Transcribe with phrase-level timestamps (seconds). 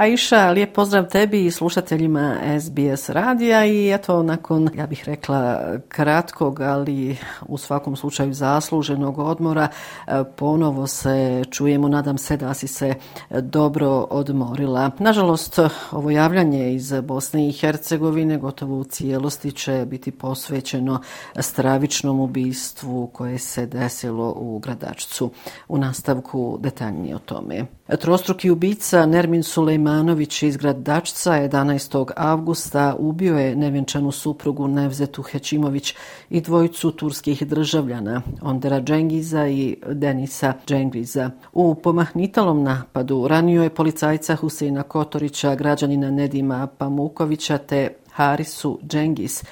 [0.00, 6.60] Aisha, lijep pozdrav tebi i slušateljima SBS radija i eto nakon, ja bih rekla, kratkog,
[6.60, 9.68] ali u svakom slučaju zasluženog odmora,
[10.06, 12.94] e, ponovo se čujemo, nadam se da si se
[13.30, 14.90] dobro odmorila.
[14.98, 15.58] Nažalost,
[15.92, 21.00] ovo javljanje iz Bosne i Hercegovine gotovo u cijelosti će biti posvećeno
[21.38, 25.30] stravičnom ubistvu koje se desilo u Gradačcu.
[25.68, 27.66] U nastavku detaljnije o tome.
[27.98, 29.42] Trostruki ubica Nermin
[29.90, 32.12] Sulejmanović iz Gradačca 11.
[32.16, 35.94] avgusta ubio je nevjenčanu suprugu Nevzetu Hećimović
[36.30, 41.30] i dvojicu turskih državljana Ondera Džengiza i Denisa Džengiza.
[41.52, 49.44] U pomahnitalom napadu ranio je policajca Huseina Kotorića, građanina Nedima Pamukovića te Harisu Džengis,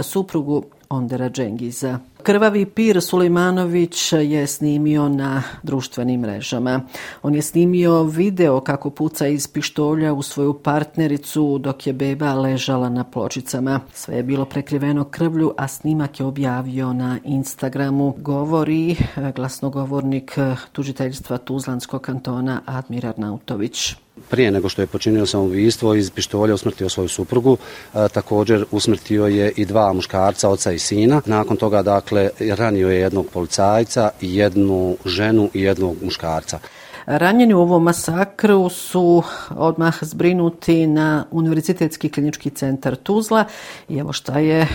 [0.00, 1.98] suprugu Ondera Džengiza.
[2.22, 6.80] Krvavi Pir Sulejmanović je snimio na društvenim mrežama.
[7.22, 12.88] On je snimio video kako puca iz pištolja u svoju partnericu dok je beba ležala
[12.88, 13.80] na pločicama.
[13.92, 18.14] Sve je bilo prekriveno krvlju, a snimak je objavio na Instagramu.
[18.18, 18.96] Govori
[19.36, 20.38] glasnogovornik
[20.72, 23.94] tužiteljstva Tuzlanskog kantona Admirar Nautović
[24.30, 27.56] prije nego što je počinio samoubistvo iz pištolja usmrtio svoju suprugu.
[27.94, 31.22] E, također usmrtio je i dva muškarca, oca i sina.
[31.26, 36.58] Nakon toga, dakle, ranio je jednog policajca, jednu ženu i jednog muškarca.
[37.06, 43.44] Ranjeni u ovom masakru su odmah zbrinuti na Univerzitetski klinički centar Tuzla
[43.88, 44.68] i evo šta je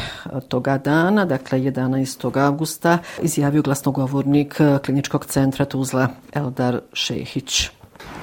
[0.47, 2.45] toga dana, dakle 11.
[2.45, 7.69] augusta, izjavio glasnogovornik kliničkog centra Tuzla Eldar Šehić.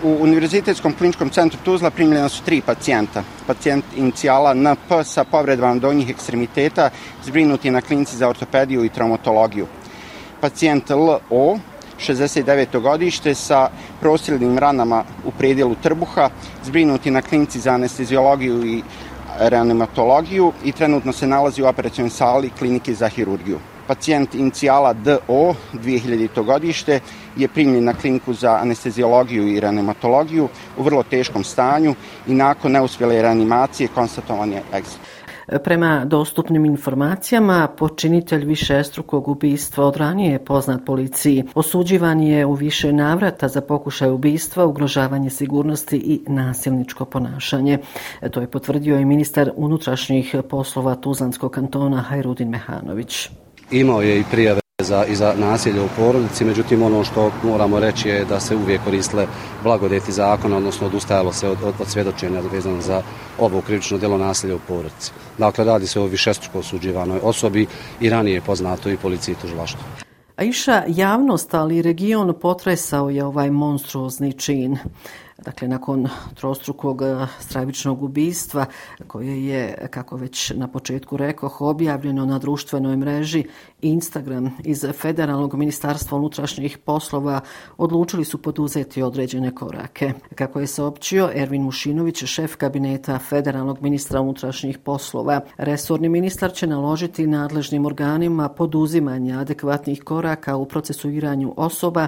[0.04, 3.22] U Univerzitetskom kliničkom centru Tuzla primljena su tri pacijenta.
[3.46, 6.90] Pacijent inicijala NP sa povredbama donjih ekstremiteta
[7.24, 9.66] zbrinuti na klinici za ortopediju i traumatologiju.
[10.40, 11.58] Pacijent LO,
[11.98, 12.80] 69.
[12.80, 13.70] godište sa
[14.00, 16.30] prosilnim ranama u predjelu trbuha,
[16.64, 18.82] zbrinuti na klinici za anestezijologiju i
[19.38, 26.44] reanimatologiju i trenutno se nalazi u operacijnoj sali klinike za hirurgiju pacijent inicijala DO, 2000.
[26.44, 27.00] godište,
[27.36, 31.94] je primljen na kliniku za anestezijologiju i reanimatologiju u vrlo teškom stanju
[32.26, 35.24] i nakon neuspjele reanimacije konstatovan je exit.
[35.64, 41.44] Prema dostupnim informacijama, počinitelj višestrukog ubistva od ranije je poznat policiji.
[41.54, 47.78] Osuđivan je u više navrata za pokušaj ubistva, ugrožavanje sigurnosti i nasilničko ponašanje.
[48.30, 53.30] To je potvrdio i ministar unutrašnjih poslova Tuzlanskog kantona Hajrudin Mehanović
[53.80, 58.08] imao je i prijave za, i za nasilje u porodici, međutim ono što moramo reći
[58.08, 59.26] je da se uvijek koristile
[59.62, 63.02] blagodeti zakona, odnosno odustajalo se od, od, od svjedočenja vezano za
[63.38, 65.12] ovo krivično djelo nasilja u porodici.
[65.38, 67.66] Dakle, radi se o višestruko osuđivanoj osobi
[68.00, 69.80] i ranije poznato i policiji tužilaštvo.
[70.36, 74.78] A iša javnost, ali region potresao je ovaj monstruozni čin.
[75.38, 78.66] Dakle, nakon trostrukog eh, stravičnog ubistva
[79.06, 83.44] koje je, kako već na početku rekao, objavljeno na društvenoj mreži
[83.84, 87.40] Instagram iz Federalnog ministarstva unutrašnjih poslova
[87.76, 90.12] odlučili su poduzeti određene korake.
[90.34, 97.26] Kako je saopćio Ervin Mušinović, šef kabineta Federalnog ministra unutrašnjih poslova, resorni ministar će naložiti
[97.26, 102.06] nadležnim organima poduzimanje adekvatnih koraka u procesuiranju osoba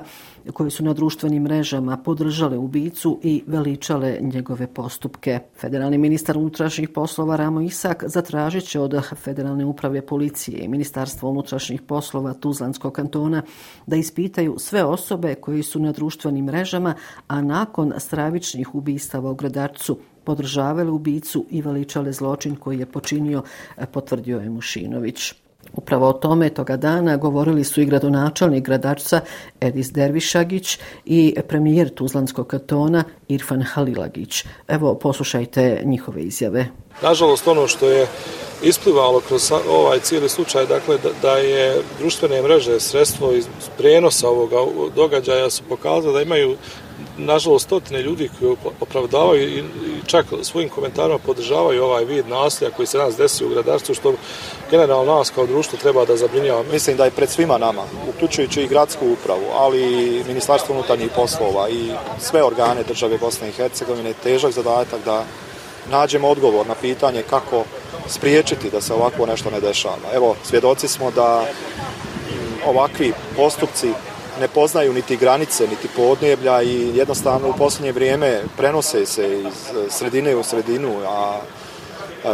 [0.52, 5.38] koje su na društvenim mrežama podržale ubicu i veličale njegove postupke.
[5.60, 11.65] Federalni ministar unutrašnjih poslova Ramo Isak zatražit će od Federalne uprave policije i Ministarstva unutrašnjih
[11.86, 13.42] poslova Tuzlanskog kantona
[13.86, 16.94] da ispitaju sve osobe koji su na društvenim mrežama,
[17.28, 23.42] a nakon stravičnih ubistava u Gradarcu podržavale ubicu i veličale zločin koji je počinio,
[23.76, 25.45] eh, potvrdio je Mušinović.
[25.72, 29.20] Upravo o tome toga dana govorili su i gradonačelnik gradačca
[29.60, 34.44] Edis Dervišagić i premijer Tuzlanskog katona Irfan Halilagić.
[34.68, 36.66] Evo, poslušajte njihove izjave.
[37.02, 38.06] Nažalost, ono što je
[38.62, 43.46] isplivalo kroz ovaj cijeli slučaj, dakle, da, da je društvene mreže sredstvo iz
[43.78, 44.56] prenosa ovoga
[44.96, 46.56] događaja su pokazali da imaju
[47.18, 49.64] nažalost stotine ljudi koji opravdavaju i
[50.06, 54.14] čak svojim komentarima podržavaju ovaj vid nasilja koji se nas desi u gradarstvu, što
[54.70, 56.62] generalno nas kao društvo treba da zabrinjava.
[56.72, 61.68] Mislim da je pred svima nama, uključujući i gradsku upravu, ali i Ministarstvo unutarnjih poslova
[61.68, 61.90] i
[62.20, 65.24] sve organe države Bosne i Hercegovine, težak zadatak da
[65.90, 67.64] nađemo odgovor na pitanje kako
[68.08, 70.12] spriječiti da se ovako nešto ne dešava.
[70.14, 71.46] Evo, svjedoci smo da
[72.66, 73.92] ovakvi postupci
[74.40, 79.90] ne poznaju niti granice, niti podneblja i jednostavno u posljednje vrijeme prenose se iz e,
[79.90, 81.40] sredine u sredinu, a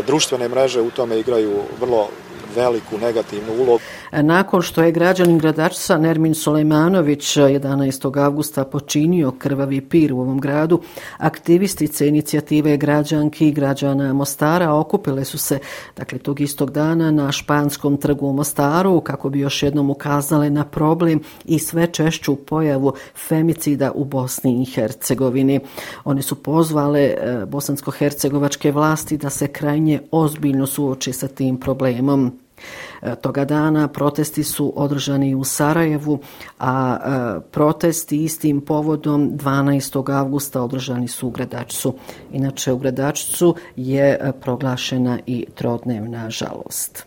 [0.07, 2.09] društvene mreže u tome igraju vrlo
[2.57, 3.81] veliku negativnu ulogu.
[4.13, 8.19] E, nakon što je građanin gradačca Nermin Solejmanović 11.
[8.19, 10.81] E, augusta počinio krvavi pir u ovom gradu,
[11.19, 15.59] aktivistice inicijative građanki i građana Mostara okupile su se
[15.97, 20.65] dakle, tog istog dana na Španskom trgu u Mostaru kako bi još jednom ukazale na
[20.65, 22.93] problem i sve češću pojavu
[23.29, 25.61] femicida u Bosni i Hercegovini.
[26.05, 32.42] One su pozvale e, bosansko-hercegovačke vlasti da se krajnje ozbiljno suoči sa tim problemom.
[33.03, 36.19] E, toga dana protesti su održani u Sarajevu,
[36.59, 40.13] a e, protesti istim povodom 12.
[40.13, 41.95] avgusta održani su u Gradačcu.
[42.33, 47.07] Inače, u Gradačcu je e, proglašena i trodnevna žalost.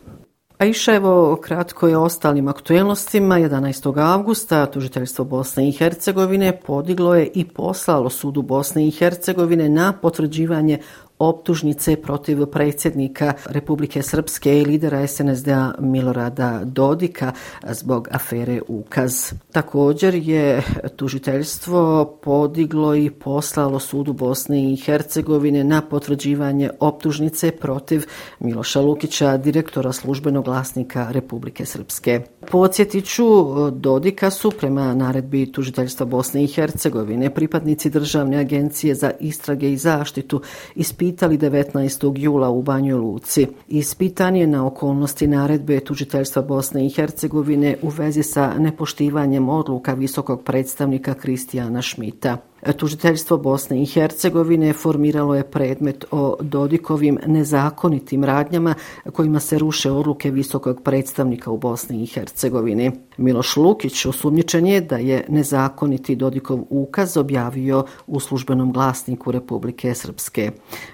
[0.57, 3.40] A iša evo kratko je o ostalim aktuelnostima.
[3.40, 4.02] 11.
[4.02, 10.80] avgusta tužiteljstvo Bosne i Hercegovine podiglo je i poslalo sudu Bosne i Hercegovine na potvrđivanje
[11.20, 17.32] optužnice protiv predsjednika Republike Srpske i lidera SNSD-a Milorada Dodika
[17.70, 19.34] zbog afere Ukaz.
[19.52, 20.64] Također je
[20.96, 28.06] tužiteljstvo podiglo i poslalo sudu Bosne i Hercegovine na potvrđivanje optužnice protiv
[28.40, 32.22] Miloša Lukića, direktora službenog glasnika Republike Srpske.
[32.52, 33.26] Podsjetiću,
[33.72, 40.42] Dodika su prema naredbi tužiteljstva Bosne i Hercegovine pripadnici Državne agencije za istrage i zaštitu
[40.76, 42.13] ispitali ispitali 19.
[42.18, 43.48] jula u Banjoj Luci.
[43.68, 50.44] Ispitan je na okolnosti naredbe tužiteljstva Bosne i Hercegovine u vezi sa nepoštivanjem odluka visokog
[50.44, 52.38] predstavnika Kristijana Šmita.
[52.74, 58.74] Tužiteljstvo Bosne i Hercegovine formiralo je predmet o Dodikovim nezakonitim radnjama
[59.12, 62.92] kojima se ruše odluke visokog predstavnika u Bosni i Hercegovini.
[63.18, 70.52] Miloš Lukić osumnjičen je da je nezakoniti Dodikov ukaz objavio u službenom glasniku Republike Srpske.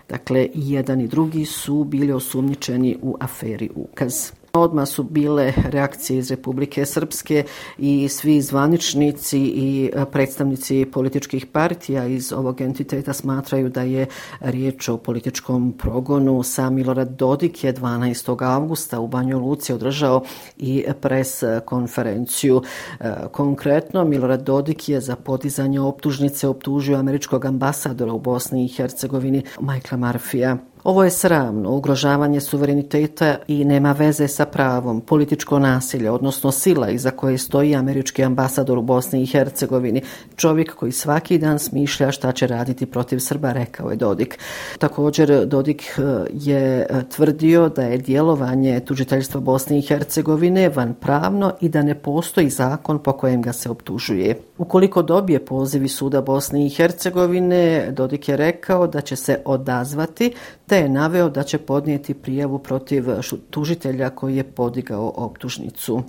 [0.10, 4.41] Dakle, i jedan i drugi su bili osumnjičeni u aferi ukaz.
[4.54, 7.44] Odmah su bile reakcije iz Republike Srpske
[7.78, 14.06] i svi zvaničnici i e, predstavnici političkih partija iz ovog entiteta smatraju da je
[14.40, 16.44] riječ o političkom progonu.
[16.44, 18.46] Sam Milorad Dodik je 12.
[18.46, 20.24] augusta u Banju Luci održao
[20.58, 22.62] i pres konferenciju.
[23.00, 29.44] E, konkretno, Milorad Dodik je za podizanje optužnice optužio američkog ambasadora u Bosni i Hercegovini,
[29.60, 30.58] Michaela Marfija.
[30.84, 37.12] Ovo je sramno, ugrožavanje suvereniteta i nema veze sa pravom, političko nasilje, odnosno sila iza
[37.12, 40.02] koje stoji američki ambasador u Bosni i Hercegovini,
[40.36, 44.40] čovjek koji svaki dan smišlja šta će raditi protiv Srba, rekao je Dodik.
[44.78, 46.02] Također, Dodik eh,
[46.34, 51.96] je eh, tvrdio da je djelovanje tužiteljstva Bosne i Hercegovine van pravno i da ne
[51.96, 54.40] postoji zakon po kojem ga se optužuje.
[54.58, 60.34] Ukoliko dobije pozivi suda Bosne i Hercegovine, Dodik je rekao da će se odazvati
[60.72, 63.06] te je naveo da će podnijeti prijavu protiv
[63.50, 66.04] tužitelja koji je podigao optužnicu.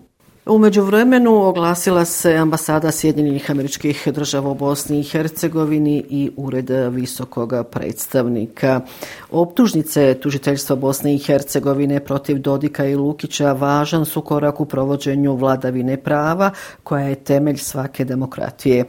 [0.46, 7.52] Umeđu vremenu oglasila se ambasada Sjedinjenih američkih država u Bosni i Hercegovini i ured visokog
[7.70, 8.80] predstavnika.
[9.30, 15.96] Optužnice tužiteljstva Bosne i Hercegovine protiv Dodika i Lukića važan su korak u provođenju vladavine
[15.96, 16.50] prava
[16.82, 18.84] koja je temelj svake demokratije.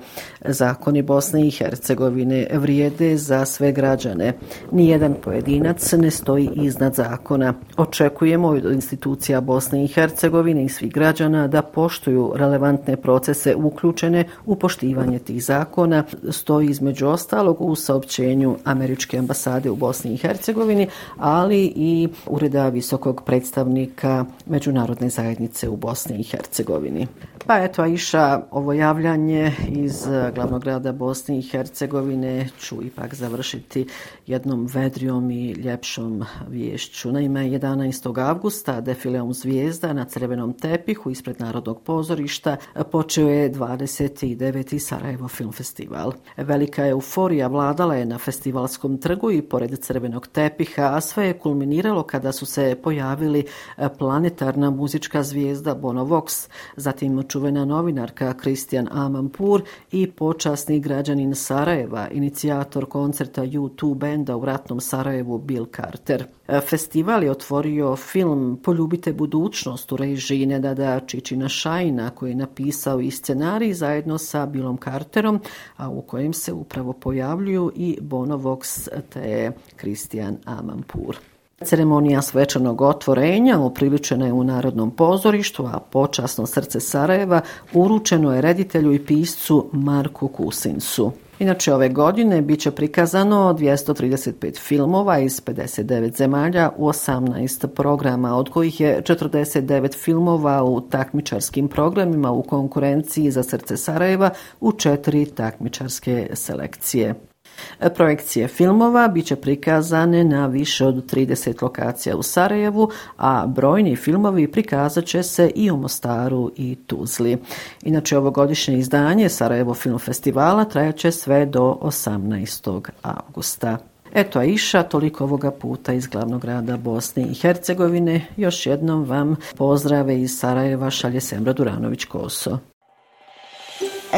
[0.46, 4.34] Zakoni Bosne i Hercegovine vrijede za sve građane.
[4.72, 7.54] Nijedan pojedinac ne stoji iznad zakona.
[7.78, 14.56] Očekujemo od institucija Bosne i Hercegovine i svih građana da poštuju relevantne procese uključene u
[14.56, 21.74] poštivanje tih zakona, stoji između ostalog u saopćenju Američke ambasade u Bosni i Hercegovini, ali
[21.76, 27.08] i Ureda visokog predstavnika Međunarodne zajednice u Bosni i Hercegovini.
[27.48, 33.88] Pa eto, Aisha, ovo javljanje iz e, glavnog grada Bosne i Hercegovine ću ipak završiti
[34.28, 37.12] jednom vedrijom i ljepšom vješću.
[37.12, 38.28] Naime, 11.
[38.30, 42.58] avgusta defileom zvijezda na crvenom tepihu ispred Narodnog pozorišta
[42.92, 44.80] počeo je 29.
[44.80, 46.14] Sarajevo Film Festival.
[46.38, 52.04] Velika euforija vladala je na festivalskom trgu i pored crvenog tepiha, a sve je kulminiralo
[52.04, 53.46] kada su se pojavili
[53.78, 59.62] e, planetarna muzička zvijezda Bono Vox, zatim čuvena novinarka Kristijan Amampur
[59.92, 66.26] i počasni građanin Sarajeva, inicijator koncerta U2 benda u ratnom Sarajevu Bill Carter.
[66.48, 73.02] E, festival je otvorio film Poljubite budućnost u režiji Nedada Čičina Šajna koji je napisao
[73.02, 75.40] i scenarij zajedno sa Billom Carterom,
[75.78, 81.33] a u kojem se upravo pojavljuju i Bono Vox te Kristijan Amampur.
[81.62, 87.42] Ceremonija svečanog otvorenja upriličena je u Narodnom pozorištu, a počasno srce Sarajeva
[87.74, 91.12] uručeno je reditelju i piscu Marku Kusinsu.
[91.40, 98.50] Inače, ove godine bit će prikazano 235 filmova iz 59 zemalja u 18 programa, od
[98.50, 104.30] kojih je 49 filmova u takmičarskim programima u konkurenciji za srce Sarajeva
[104.60, 107.33] u četiri takmičarske selekcije.
[107.80, 113.96] E, projekcije filmova bit će prikazane na više od 30 lokacija u Sarajevu, a brojni
[113.96, 117.38] filmovi prikazat će se i u Mostaru i Tuzli.
[117.82, 122.90] Inače, ovogodišnje izdanje Sarajevo Film Festivala trajaće sve do 18.
[123.02, 123.78] augusta.
[124.14, 128.26] Eto, Aisha, toliko ovoga puta iz glavnog grada Bosne i Hercegovine.
[128.38, 132.58] Još jednom vam pozdrave iz Sarajeva šalje Semra Duranović-Koso.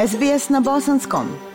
[0.07, 1.54] SBS na Bosanskom.